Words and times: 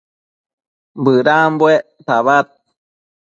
bëdambuec 1.03 1.85
tabad 2.07 2.47